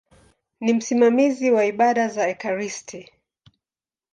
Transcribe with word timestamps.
Ni 0.61 0.73
msimamizi 0.73 1.51
wa 1.51 1.65
ibada 1.65 2.07
za 2.07 2.27
ekaristi. 2.29 3.11